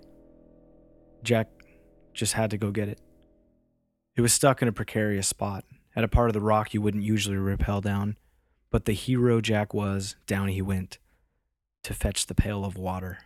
Jack 1.22 1.50
just 2.14 2.34
had 2.34 2.50
to 2.52 2.58
go 2.58 2.72
get 2.72 2.88
it. 2.88 3.02
It 4.16 4.22
was 4.22 4.32
stuck 4.32 4.62
in 4.62 4.70
a 4.70 4.72
precarious 4.72 5.28
spot, 5.28 5.66
at 5.98 6.06
a 6.06 6.08
part 6.08 6.30
of 6.30 6.34
the 6.34 6.42
rock 6.42 6.74
you 6.74 6.82
wouldn't 6.82 7.04
usually 7.04 7.36
rappel 7.36 7.82
down, 7.82 8.16
but 8.72 8.86
the 8.86 8.94
hero 8.94 9.42
Jack 9.42 9.74
was, 9.74 10.16
down 10.26 10.48
he 10.48 10.62
went 10.62 10.98
to 11.84 11.94
fetch 11.94 12.28
the 12.28 12.34
pail 12.36 12.64
of 12.64 12.78
water. 12.78 13.20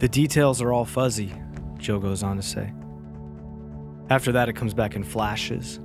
The 0.00 0.08
details 0.08 0.60
are 0.60 0.72
all 0.72 0.84
fuzzy, 0.84 1.32
Jill 1.78 2.00
goes 2.00 2.24
on 2.24 2.36
to 2.36 2.42
say. 2.42 2.72
After 4.10 4.32
that, 4.32 4.48
it 4.48 4.54
comes 4.54 4.74
back 4.74 4.96
in 4.96 5.04
flashes, 5.04 5.78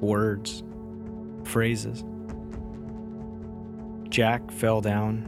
words, 0.00 0.62
phrases. 1.44 2.04
Jack 4.12 4.50
fell 4.50 4.82
down 4.82 5.24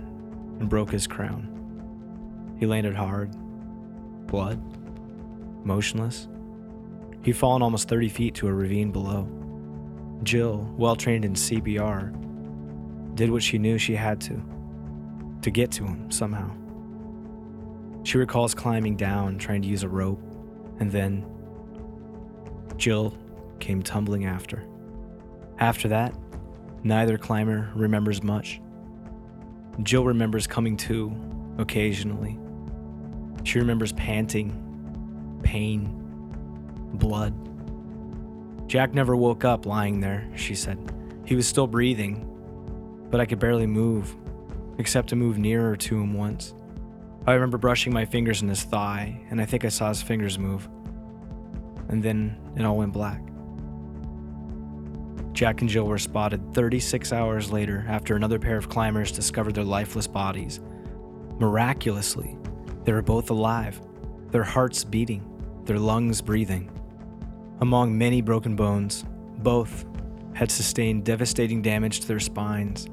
and 0.61 0.69
broke 0.69 0.91
his 0.91 1.07
crown. 1.07 1.49
He 2.61 2.67
landed 2.67 2.95
hard, 2.95 3.35
blood, 4.27 4.61
motionless. 5.65 6.29
He'd 7.23 7.33
fallen 7.33 7.63
almost 7.63 7.89
30 7.89 8.11
feet 8.11 8.35
to 8.35 8.47
a 8.47 8.53
ravine 8.53 8.93
below. 8.93 9.27
Jill, 10.23 10.71
well 10.77 10.97
trained 10.97 11.25
in 11.25 11.33
CPR, 11.33 12.13
did 13.15 13.31
what 13.31 13.43
she 13.43 13.57
knew 13.57 13.79
she 13.79 13.95
had 13.95 14.21
to 14.21 14.43
to 15.41 15.51
get 15.51 15.71
to 15.73 15.85
him 15.85 16.11
somehow. 16.11 16.51
She 18.03 18.19
recalls 18.19 18.55
climbing 18.55 18.97
down, 18.97 19.39
trying 19.39 19.63
to 19.63 19.69
use 19.69 19.83
a 19.83 19.89
rope, 19.89 20.21
and 20.79 20.93
then 20.93 21.25
Jill 22.77 23.17
came 23.61 23.83
tumbling 23.83 24.27
after. 24.27 24.63
After 25.59 25.89
that, 25.89 26.15
neither 26.83 27.17
climber 27.17 27.73
remembers 27.75 28.23
much. 28.23 28.61
Jill 29.83 30.05
remembers 30.05 30.47
coming 30.47 30.77
to 30.79 31.15
occasionally. 31.59 32.39
She 33.43 33.59
remembers 33.59 33.93
panting, 33.93 35.41
pain, 35.43 35.91
blood. 36.95 37.35
Jack 38.69 38.95
never 38.95 39.15
woke 39.17 39.45
up 39.45 39.67
lying 39.67 40.01
there, 40.01 40.29
she 40.37 40.55
said. 40.55 40.93
He 41.27 41.35
was 41.35 41.47
still 41.47 41.67
breathing, 41.67 42.31
but 43.11 43.21
I 43.21 43.27
could 43.27 43.39
barely 43.39 43.67
move, 43.67 44.17
except 44.79 45.09
to 45.11 45.17
move 45.17 45.39
nearer 45.39 45.77
to 45.77 46.01
him 46.01 46.15
once. 46.15 46.55
I 47.27 47.33
remember 47.33 47.59
brushing 47.59 47.93
my 47.93 48.05
fingers 48.05 48.43
in 48.43 48.49
his 48.49 48.63
thigh, 48.63 49.21
and 49.31 49.41
I 49.41 49.45
think 49.45 49.65
I 49.65 49.69
saw 49.69 49.89
his 49.89 50.03
fingers 50.03 50.39
move. 50.39 50.69
And 51.89 52.03
then 52.03 52.37
it 52.57 52.65
all 52.65 52.77
went 52.77 52.93
black. 52.93 53.21
Jack 55.35 55.61
and 55.63 55.69
Jill 55.69 55.87
were 55.87 55.99
spotted 55.99 56.55
36 56.55 57.13
hours 57.13 57.51
later 57.51 57.85
after 57.89 58.15
another 58.15 58.39
pair 58.39 58.57
of 58.57 58.69
climbers 58.69 59.11
discovered 59.11 59.57
their 59.57 59.65
lifeless 59.65 60.07
bodies. 60.07 60.61
Miraculously, 61.41 62.39
they 62.85 62.93
were 62.93 63.03
both 63.03 63.31
alive, 63.31 63.81
their 64.31 64.45
hearts 64.45 64.85
beating, 64.85 65.29
their 65.65 65.81
lungs 65.81 66.23
breathing. 66.23 66.71
Among 67.61 67.99
many 67.99 68.23
broken 68.23 68.55
bones, 68.55 69.05
both 69.39 69.85
had 70.35 70.53
sustained 70.53 71.05
devastating 71.05 71.63
damage 71.63 71.99
to 72.01 72.09
their 72.09 72.21
spines. 72.21 72.89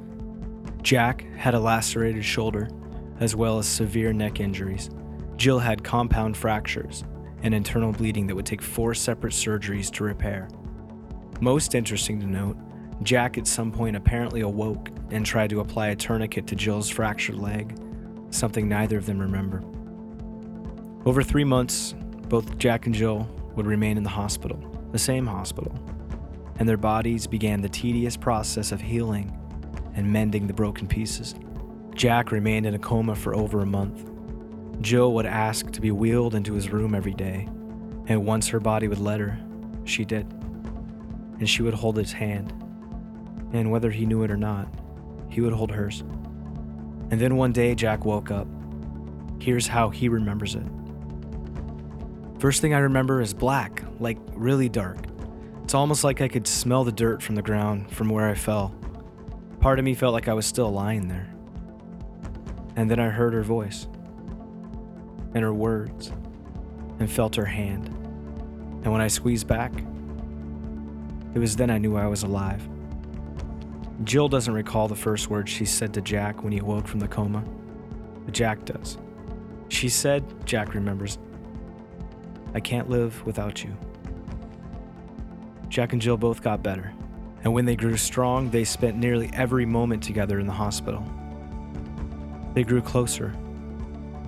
Jack 0.81 1.23
had 1.35 1.53
a 1.53 1.59
lacerated 1.59 2.25
shoulder, 2.25 2.69
as 3.19 3.35
well 3.35 3.59
as 3.59 3.67
severe 3.67 4.13
neck 4.13 4.39
injuries. 4.39 4.89
Jill 5.35 5.59
had 5.59 5.83
compound 5.83 6.35
fractures 6.35 7.03
and 7.43 7.53
internal 7.53 7.91
bleeding 7.91 8.25
that 8.27 8.35
would 8.35 8.47
take 8.47 8.63
four 8.63 8.95
separate 8.95 9.33
surgeries 9.33 9.91
to 9.91 10.03
repair. 10.03 10.47
Most 11.41 11.73
interesting 11.73 12.19
to 12.19 12.27
note, 12.27 12.55
Jack 13.01 13.35
at 13.39 13.47
some 13.47 13.71
point 13.71 13.95
apparently 13.95 14.41
awoke 14.41 14.91
and 15.09 15.25
tried 15.25 15.49
to 15.49 15.59
apply 15.59 15.87
a 15.87 15.95
tourniquet 15.95 16.45
to 16.45 16.55
Jill's 16.55 16.87
fractured 16.87 17.35
leg, 17.35 17.75
something 18.29 18.69
neither 18.69 18.95
of 18.95 19.07
them 19.07 19.17
remember. 19.17 19.63
Over 21.03 21.23
three 21.23 21.43
months, 21.43 21.95
both 22.29 22.59
Jack 22.59 22.85
and 22.85 22.93
Jill 22.93 23.27
would 23.55 23.65
remain 23.65 23.97
in 23.97 24.03
the 24.03 24.09
hospital, 24.09 24.59
the 24.91 24.99
same 24.99 25.25
hospital, 25.25 25.73
and 26.59 26.69
their 26.69 26.77
bodies 26.77 27.25
began 27.25 27.59
the 27.59 27.69
tedious 27.69 28.15
process 28.15 28.71
of 28.71 28.79
healing 28.79 29.35
and 29.95 30.13
mending 30.13 30.45
the 30.45 30.53
broken 30.53 30.87
pieces. 30.87 31.33
Jack 31.95 32.31
remained 32.31 32.67
in 32.67 32.75
a 32.75 32.79
coma 32.79 33.15
for 33.15 33.35
over 33.35 33.61
a 33.61 33.65
month. 33.65 34.11
Jill 34.79 35.15
would 35.15 35.25
ask 35.25 35.71
to 35.71 35.81
be 35.81 35.89
wheeled 35.89 36.35
into 36.35 36.53
his 36.53 36.69
room 36.69 36.93
every 36.93 37.15
day, 37.15 37.49
and 38.05 38.27
once 38.27 38.47
her 38.47 38.59
body 38.59 38.87
would 38.87 38.99
let 38.99 39.19
her, 39.19 39.39
she 39.85 40.05
did 40.05 40.27
and 41.41 41.49
she 41.49 41.63
would 41.63 41.73
hold 41.73 41.97
his 41.97 42.11
hand. 42.13 42.53
And 43.51 43.71
whether 43.71 43.89
he 43.89 44.05
knew 44.05 44.21
it 44.21 44.29
or 44.29 44.37
not, 44.37 44.67
he 45.27 45.41
would 45.41 45.53
hold 45.53 45.71
hers. 45.71 46.01
And 47.09 47.19
then 47.19 47.35
one 47.35 47.51
day, 47.51 47.73
Jack 47.73 48.05
woke 48.05 48.29
up. 48.29 48.47
Here's 49.39 49.65
how 49.65 49.89
he 49.89 50.07
remembers 50.07 50.53
it. 50.53 50.63
First 52.37 52.61
thing 52.61 52.75
I 52.75 52.77
remember 52.77 53.21
is 53.21 53.33
black, 53.33 53.83
like 53.99 54.19
really 54.35 54.69
dark. 54.69 54.99
It's 55.63 55.73
almost 55.73 56.03
like 56.03 56.21
I 56.21 56.27
could 56.27 56.45
smell 56.45 56.83
the 56.83 56.91
dirt 56.91 57.23
from 57.23 57.33
the 57.33 57.41
ground 57.41 57.91
from 57.91 58.09
where 58.09 58.29
I 58.29 58.35
fell. 58.35 58.75
Part 59.59 59.79
of 59.79 59.85
me 59.85 59.95
felt 59.95 60.13
like 60.13 60.27
I 60.27 60.33
was 60.33 60.45
still 60.45 60.71
lying 60.71 61.07
there. 61.07 61.33
And 62.75 62.89
then 62.89 62.99
I 62.99 63.09
heard 63.09 63.33
her 63.33 63.41
voice, 63.41 63.87
and 65.33 65.43
her 65.43 65.53
words, 65.53 66.11
and 66.99 67.11
felt 67.11 67.35
her 67.35 67.45
hand. 67.45 67.87
And 68.83 68.91
when 68.91 69.01
I 69.01 69.07
squeezed 69.07 69.47
back, 69.47 69.73
it 71.33 71.39
was 71.39 71.55
then 71.55 71.69
I 71.69 71.77
knew 71.77 71.95
I 71.95 72.07
was 72.07 72.23
alive. 72.23 72.67
Jill 74.03 74.27
doesn't 74.27 74.53
recall 74.53 74.87
the 74.87 74.95
first 74.95 75.29
words 75.29 75.51
she 75.51 75.65
said 75.65 75.93
to 75.93 76.01
Jack 76.01 76.43
when 76.43 76.51
he 76.51 76.59
awoke 76.59 76.87
from 76.87 76.99
the 76.99 77.07
coma, 77.07 77.43
but 78.25 78.33
Jack 78.33 78.65
does. 78.65 78.97
She 79.69 79.89
said, 79.89 80.23
Jack 80.45 80.73
remembers, 80.73 81.19
I 82.53 82.59
can't 82.59 82.89
live 82.89 83.25
without 83.25 83.63
you. 83.63 83.77
Jack 85.69 85.93
and 85.93 86.01
Jill 86.01 86.17
both 86.17 86.41
got 86.41 86.61
better, 86.61 86.91
and 87.43 87.53
when 87.53 87.65
they 87.65 87.75
grew 87.75 87.95
strong, 87.95 88.49
they 88.49 88.63
spent 88.65 88.97
nearly 88.97 89.29
every 89.33 89.65
moment 89.65 90.03
together 90.03 90.39
in 90.39 90.47
the 90.47 90.53
hospital. 90.53 91.05
They 92.53 92.63
grew 92.63 92.81
closer, 92.81 93.33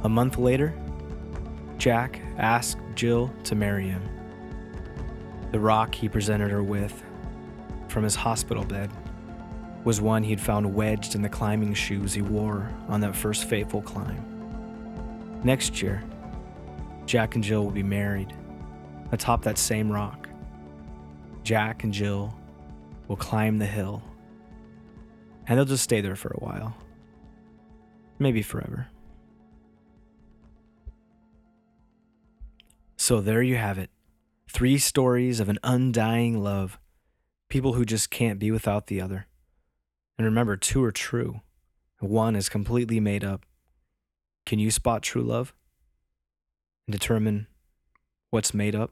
A 0.04 0.10
month 0.10 0.38
later, 0.38 0.74
Jack 1.78 2.22
asked 2.38 2.78
Jill 2.96 3.34
to 3.44 3.56
marry 3.56 3.88
him. 3.88 4.02
The 5.54 5.60
rock 5.60 5.94
he 5.94 6.10
presented 6.10 6.50
her 6.50 6.64
with 6.64 7.04
from 7.88 8.04
his 8.04 8.16
hospital 8.16 8.64
bed 8.66 8.90
was 9.84 10.02
one 10.02 10.24
he'd 10.24 10.42
found 10.42 10.74
wedged 10.74 11.14
in 11.14 11.22
the 11.22 11.30
climbing 11.30 11.76
shoes 11.76 12.12
he 12.12 12.24
wore 12.24 12.74
on 12.88 13.02
that 13.02 13.16
first 13.16 13.46
fateful 13.46 13.84
climb. 13.84 15.42
Next 15.44 15.80
year, 15.80 16.04
Jack 17.06 17.36
and 17.36 17.44
Jill 17.44 17.64
will 17.64 17.72
be 17.72 17.84
married 17.84 18.34
atop 19.12 19.44
that 19.44 19.60
same 19.60 19.92
rock. 19.92 20.28
Jack 21.44 21.84
and 21.84 21.94
Jill 21.94 22.34
will 23.08 23.16
climb 23.16 23.60
the 23.60 23.68
hill, 23.68 24.02
and 25.46 25.56
they'll 25.56 25.66
just 25.66 25.84
stay 25.84 26.02
there 26.02 26.16
for 26.16 26.30
a 26.30 26.44
while. 26.44 26.76
Maybe 28.18 28.42
forever. 28.42 28.88
So 32.98 33.22
there 33.22 33.44
you 33.44 33.58
have 33.58 33.78
it. 33.78 33.92
Three 34.54 34.78
stories 34.78 35.40
of 35.40 35.50
an 35.50 35.58
undying 35.64 36.44
love. 36.44 36.78
People 37.50 37.74
who 37.74 37.86
just 37.86 38.12
can't 38.12 38.38
be 38.38 38.52
without 38.52 38.86
the 38.86 39.02
other. 39.02 39.26
And 40.16 40.26
remember, 40.26 40.58
two 40.58 40.84
are 40.84 40.92
true. 40.92 41.42
One 42.00 42.36
is 42.36 42.50
completely 42.50 43.00
made 43.00 43.24
up. 43.24 43.48
Can 44.46 44.60
you 44.60 44.70
spot 44.70 45.02
true 45.02 45.24
love? 45.24 45.56
And 46.86 46.92
determine 46.92 47.48
what's 48.30 48.54
made 48.54 48.76
up? 48.76 48.92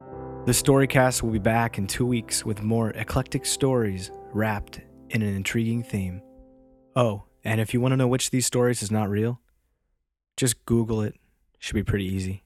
The 0.00 0.52
Storycast 0.52 1.24
will 1.24 1.32
be 1.32 1.40
back 1.40 1.76
in 1.76 1.88
two 1.88 2.06
weeks 2.06 2.44
with 2.44 2.62
more 2.62 2.90
eclectic 2.90 3.44
stories 3.44 4.12
wrapped 4.32 4.80
in 5.10 5.22
an 5.22 5.34
intriguing 5.34 5.82
theme. 5.82 6.22
Oh, 6.94 7.24
and 7.42 7.60
if 7.60 7.74
you 7.74 7.80
want 7.80 7.90
to 7.92 7.96
know 7.96 8.06
which 8.06 8.26
of 8.26 8.30
these 8.30 8.46
stories 8.46 8.80
is 8.80 8.92
not 8.92 9.10
real, 9.10 9.40
just 10.36 10.64
Google 10.66 11.02
it. 11.02 11.16
Should 11.58 11.74
be 11.74 11.82
pretty 11.82 12.04
easy. 12.04 12.44